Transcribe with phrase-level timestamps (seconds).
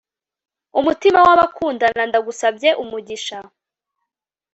[0.79, 3.37] Umutima wabakundana Ndagusabye umugisha